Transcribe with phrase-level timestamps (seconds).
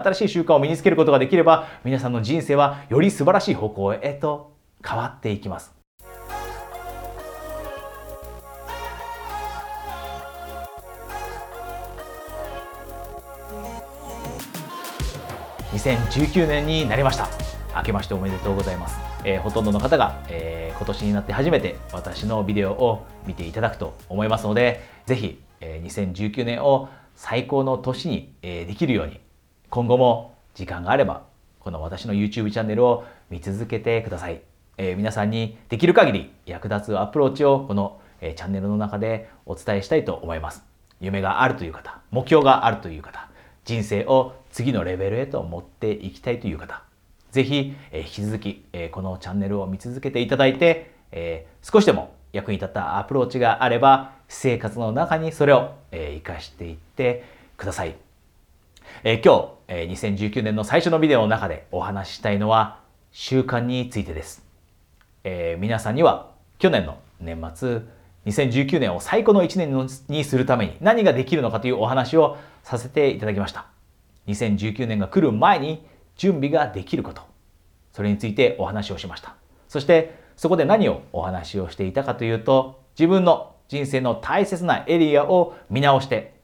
[0.00, 4.54] 新しい習慣を身につけることができれば皆さんの人生はより素晴らしい方向へと
[4.86, 5.74] 変わっていきます。
[15.72, 17.28] 2019年になりました。
[17.74, 29.20] 明けましておめでとうございます、えー、ほとんどの方が、えー、今年になって初めて私のビデオを見ていただくと思いますのでぜひ、えー、2019年を最高の年に、えー、できるように
[29.70, 31.22] 今後も時間があれば
[31.60, 34.40] この私の YouTube チャンネルを見続けてください、
[34.78, 40.62] えー、皆さんにできる限り役立つアプローチをこの、えー、チャンネルの中でお伝えしたいと思います
[41.00, 43.28] 夢があるという方目標があるという方
[43.66, 46.82] 人生を次のレベルへと持っていきたいという方
[47.30, 57.24] ぜひ、えー、引き続き、えー、このチャンネルを見続けていただいて、えー、少しでも役に立ったアプローチがあれば生活の中にそれを、えー、生かしていって
[57.58, 58.07] ください。
[59.04, 62.80] えー、今日、えー、2019年の最初のビデオの中でお話ししたいのは
[63.12, 64.44] 習慣についてです。
[65.24, 67.80] えー、皆さんには去年の年末
[68.26, 73.66] 2019年を最高の1年にするために何ができるのかというお話をさせていただきました。
[74.26, 77.22] 2019年が来る前に準備ができること。
[77.92, 79.34] それについてお話をしました。
[79.68, 86.34] そしてそこで何をお話をしていたかというと自分の人生の大切なエリアを見直して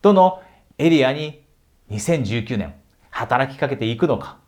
[0.00, 0.42] どの
[0.78, 1.41] エリアに
[1.92, 2.74] 2019年
[3.10, 4.38] 働きかけていくのか。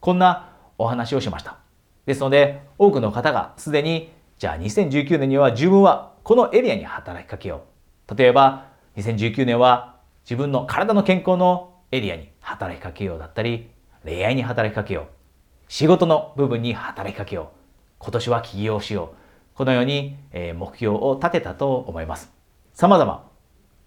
[0.00, 1.56] こんなお話をしました。
[2.04, 7.62] ですので多くの方がすでにじゃあ2019年には自分はこのエリアに働きかけよ
[8.08, 8.14] う。
[8.14, 13.18] 例えば2019年は自分の体の健康のエリアに働きかけよう。
[13.18, 13.70] だったり
[14.04, 15.04] 恋愛に働きかけよう。
[15.68, 17.56] 仕事の部分に働きかけよう。
[18.00, 19.56] 今年は起業しよう。
[19.56, 22.30] このように目標を立てたと思います。
[22.74, 23.28] 様々。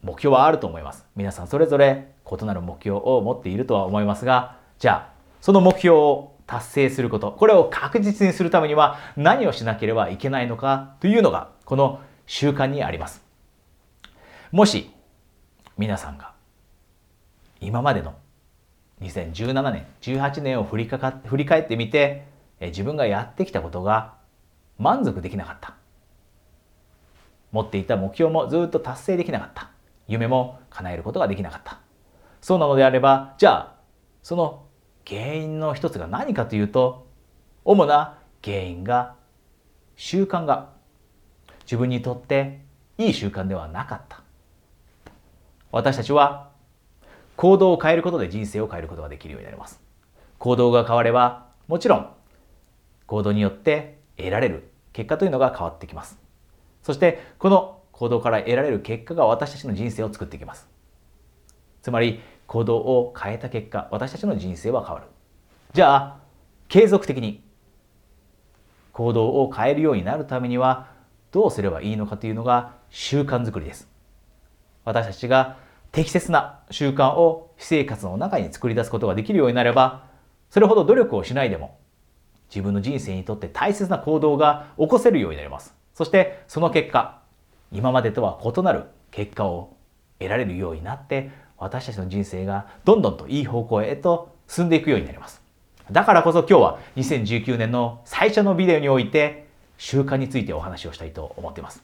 [0.02, 1.06] 目標はあると思います。
[1.16, 13.24] 皆さんそれぞれ異なる目標を持っているとは思いますがじゃあその目標を達成することこれを確実にするためには何をしなければいけないのかというのがこの習慣にあります。
[14.52, 14.92] もし
[15.78, 16.34] 皆さんが
[17.60, 18.16] 今までの
[19.02, 22.26] 2017年18年を振りかか振り返ってみて
[22.60, 24.14] 自分がやってきたことが
[24.78, 25.76] 満足できなかった。
[27.52, 29.70] 持っていた目標もずっと達成できなかった。
[30.08, 31.83] 夢も叶えることができなかった。
[32.44, 33.76] そうなのであればじゃあ
[34.22, 34.66] その
[35.08, 37.08] 原因の一つが何かというと
[37.64, 39.16] 主な原因が
[39.96, 40.72] 習慣が
[41.62, 42.60] 自分にとって
[42.98, 44.22] いい習慣ではなかった。
[45.72, 46.52] 私たちは
[47.38, 49.80] 行動を変えることで人生を変えることができるようになります。
[50.38, 52.10] 行動が変わればもちろん
[53.06, 56.20] 行動によって得られる結果というのが変わってきます。
[56.82, 60.68] そしてこの行動から得られる結果が私たちの人生を作っていきます。
[61.82, 62.22] つまり
[62.54, 65.08] 行動を変えた結果私たちの人生は変わる。
[65.74, 66.18] じゃあ
[66.68, 67.44] 継続的に
[68.92, 70.92] 行動を変えるようになるためには
[71.32, 73.90] どうすればいいのかというのが習慣づくりです。
[74.86, 75.58] 私たちが
[75.92, 80.04] 適切な習慣を私生活の中に作り出すことができるようになれば
[80.52, 81.80] それほど努力をしないでも
[82.50, 85.74] 自分の人生にとって大切な行動が起こせるようになります。
[85.96, 87.20] そしてその結果
[87.72, 89.76] 今までとは異なる結果を
[90.20, 91.32] 得られるようになって
[91.64, 95.42] 私たちの人生がどんどんといい方向へと進んでいくようになります。
[95.92, 99.48] だからこそ今日は2019年の最初のビデオにおいて
[99.78, 101.84] 習慣についてお話をしたいと思っています。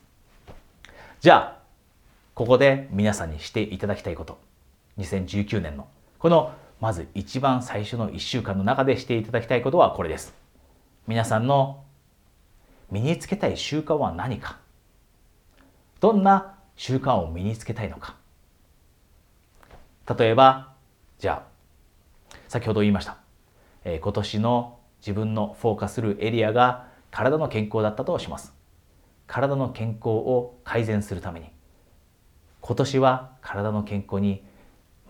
[1.21, 1.59] じゃあ、
[2.33, 4.37] ここで皆さんにしていただきたいこと。
[4.97, 10.33] 2019年のこのまず一番最初の1週間の中でしていただきたいことはこれです。
[11.07, 11.83] 皆さんの
[12.91, 14.57] 身につけたい習慣は何か
[15.99, 18.15] どんな習慣を身につけたいのか
[20.17, 20.73] 例えば
[21.19, 21.43] じゃ
[22.33, 23.17] あ先ほど言いました、
[23.83, 28.53] えー、今年の自分のフォーカスするエリアが体の健康だったとします。
[29.27, 31.51] 体の健康を改善するために。
[32.61, 34.43] 今年は体の健康に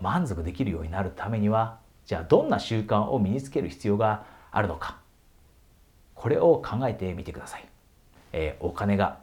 [0.02, 4.98] 満足できるようになるためにはじゃあどんな習慣を身につける必要があるのか。
[6.14, 7.66] これを考えてみてください、
[8.34, 9.20] えー、お金が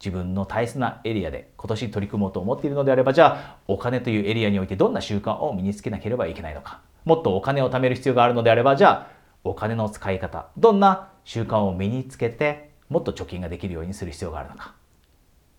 [0.00, 14.74] 自分の大切なエリアで今年取り組もうと思っているのであればじゃあお金というエリアにおいてどんな習慣を身につけなければいけないのかもっとお金を貯める必要があるのであればじゃあお金の使い方どんな習慣を身につけてもっと貯金ができるようにする必要があるのか。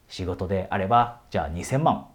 [0.08, 2.08] 仕事であればじゃあ2000万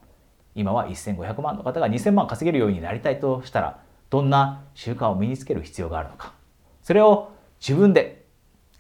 [0.55, 3.81] 今は1500万の方が2000万稼げるようになりたいとしたら
[4.11, 6.35] どんな習慣を身につける必要があるのか。
[6.83, 8.25] それを自分で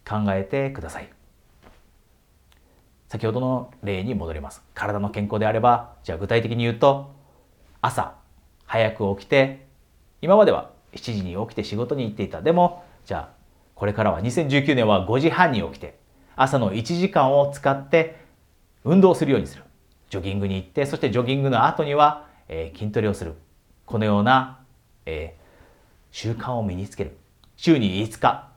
[0.08, 1.15] 考えてください。
[3.08, 4.62] 先ほどの例に戻ります。
[4.74, 7.14] 体の健康であれば、じゃあ具体的に言うと、
[7.80, 8.14] 朝
[8.64, 9.66] 早く起きて
[10.20, 12.42] 今までは7時に起きて仕事に行っていた。
[12.42, 13.36] でもじゃあ
[13.74, 15.98] これからは2019年は5時半に起きて
[16.34, 18.16] 朝の1時間を使って
[18.84, 19.62] 運動するようにする。
[20.10, 23.34] ジョギングに行ってそしてジョギングの後には、えー、筋トレをする。
[23.84, 24.60] このような、
[25.04, 25.42] えー、
[26.10, 27.16] 習慣を身につける。
[27.56, 28.48] 週に5日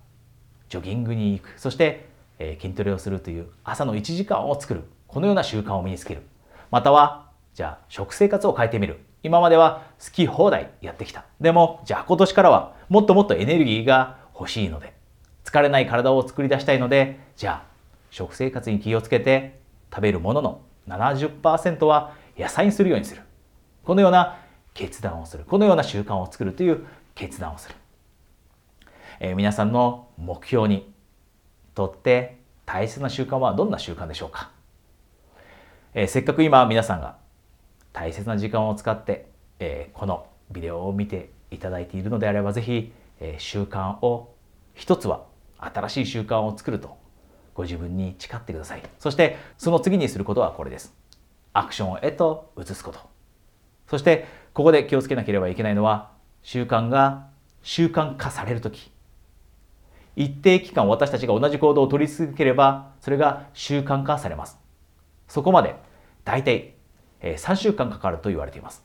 [0.69, 1.53] ジョギングに行く。
[1.57, 2.08] そして、
[2.39, 4.83] えー、筋トレをするという朝の1時間を作る。
[5.07, 6.21] このような習慣を身につける。
[6.71, 8.99] またはじゃあ食生活を変えてみる。
[9.21, 11.25] 今までは好き放題やってきた。
[11.41, 14.93] でもじゃあ今年からはもっともっとエネルギーが欲しいので
[15.43, 17.69] 疲れない体を作り出したいのでじゃあ
[18.09, 19.59] 食生活に気をつけて
[19.93, 23.21] 食べるものの70%は野菜にするようにする。
[23.83, 24.37] このような
[24.73, 25.43] 決断をする。
[25.43, 27.75] このような習慣を作るという決断をする、
[29.19, 30.89] えー、皆さんの目標に
[31.79, 34.51] とって大切な習慣はどんな習慣でしょうか？
[35.93, 37.15] えー、せっかく今皆さんが
[37.93, 39.29] 大切な時間を使って、
[39.59, 42.91] えー、このビデオを見ていただいているのであればぜひ、
[43.21, 44.35] えー、習慣を
[44.73, 45.23] 一つは
[45.57, 46.97] 新しい習慣を作ると
[47.53, 48.83] ご自分に誓ってください。
[48.99, 50.93] そしてその次にすることはこれです。
[51.53, 52.99] アクションへと移すこと。
[53.87, 56.11] そしてここで気をつけなければいけないのは
[56.43, 57.29] 習慣が
[57.63, 58.91] 習慣化される時。
[60.19, 64.59] 一定期間私たちが同じ行動を取り続ければそれが習慣化されます
[65.27, 65.75] そこまで
[66.23, 66.75] 大体
[67.21, 68.83] え3週間かかると言われています。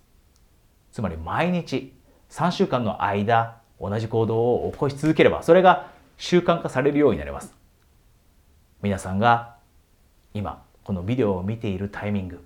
[0.93, 1.93] つまり毎日
[2.31, 7.55] 3週間の間同じ行動を起こし続ければそれが習慣化されるようになります。
[8.83, 9.57] 皆さんが
[10.35, 12.45] 今このビデオを見ているタイミング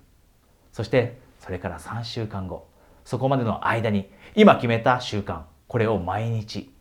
[0.71, 2.67] そしてそれから3週間後
[3.03, 6.71] そこまでの間に今決めた習慣これを毎日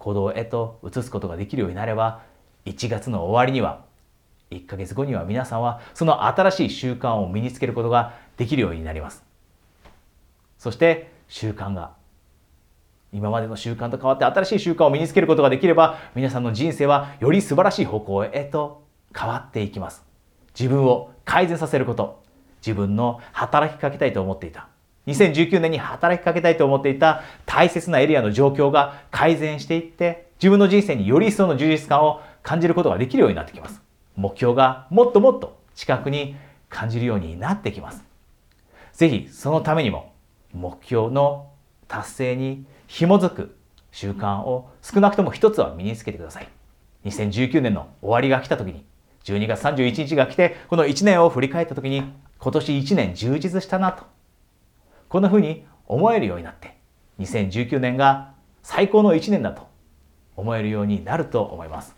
[0.00, 2.22] 行動へと移すことができるようになれば
[2.64, 3.84] 1月の終わりには
[4.50, 9.22] 1ヶ月後には皆さんはその新しい習慣を身につけることができるようになります。
[10.58, 11.92] そして習慣が
[13.12, 18.82] 今までの習慣と変わって新しい習慣を身につけることができれば皆さんの人生はより素晴らしい方向へと
[19.16, 20.04] 変わっていきます。
[20.58, 22.22] 自分を改善させること、
[22.60, 24.68] 自分の働きかけたいと思っていた。
[25.10, 33.82] 2019年に働きかけたいと思っていた大切なエリアの状況が改善していって自分の人生により一層の充実感を感じることができるようになってきます。
[34.16, 36.36] 目標がもっともっと近くに
[36.68, 38.04] 感じるようになってきます。
[38.92, 40.12] ぜひそのためにも
[40.52, 41.50] 目標の
[41.88, 43.56] 達成に紐づく
[43.92, 46.48] 習慣を少なくとも一つは身につけてください。
[47.04, 48.84] 2019年の終わりが来た時に
[49.24, 52.02] 12月31日が来てこの1年を振り返った時に
[52.38, 54.04] 今年1年充実したなと
[55.10, 56.78] こんな風に思えるようになって
[57.18, 59.68] 2019年が最高の1年だと
[60.36, 61.96] 思えるようになると思います。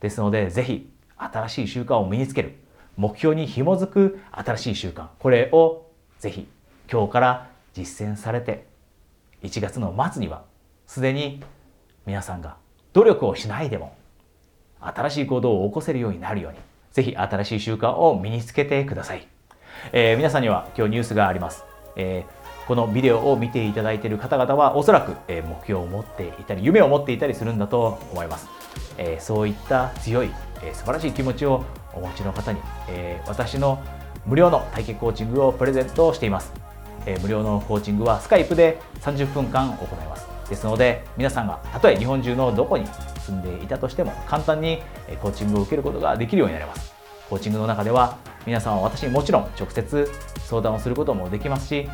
[0.00, 2.54] ですのでぜひ新しい習慣を身につける
[2.96, 5.90] 目標に紐づく新しい習慣これを
[6.20, 6.46] ぜひ
[6.90, 8.66] 今日から実践されて
[9.42, 10.44] 1月の末には
[10.86, 11.42] すでに
[12.06, 12.56] 皆さんが
[12.92, 13.96] 努力をしないでも
[14.80, 16.58] 新しい行動を起こせるようになるように
[16.92, 19.26] ぜひ新しい習慣を身につけてください、
[19.92, 21.64] えー、皆さんには今日ニュースがあります、
[21.96, 28.48] えー、このビデオを見ていただいている方々はおそらく、え目標を持っていたり夢を持っていたりするんだと思います、
[28.98, 30.30] え、そういった強い
[30.62, 33.82] えー、素晴らしい気持ちをお持ちの方に、え、私の
[34.26, 36.52] 無料の体験コーチングをプレゼントしています、
[37.06, 40.26] え、無料のコーチングはスカイプで30分間行います。
[40.48, 42.86] ですので皆さんがたとえ日本中のどこに
[43.18, 44.80] 住んでいたとしても簡単に
[45.20, 46.94] コーチングを受けることができるようになります。
[47.28, 50.08] コーチングの中では皆さんは私にもちろん直接
[50.46, 51.88] 相談をすることもできますし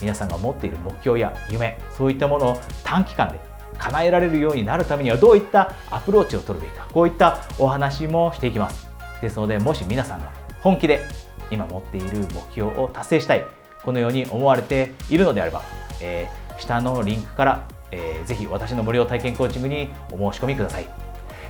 [0.00, 3.38] 皆さんが持っている目標や夢そういったものを短期間で
[3.78, 8.88] 叶えられるようになるためにはどういったアプローチを取るべきかこういったお話もしていきます。
[9.20, 11.02] ですのでもし皆さんが本気で
[11.50, 13.44] 今持っている目標を達成したい
[13.82, 15.62] このように思われているのであれば、
[16.00, 20.88] えー、下のリンクから、えー、ぜひ私の無料体験コーチングにお申し込みください、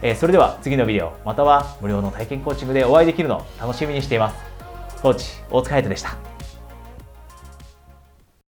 [0.02, 4.50] えー、それでは次のビデオまたは無料の体験コーチングでお会いできるのを楽しみにしています。
[5.02, 6.29] コーチ大塚隼人でした。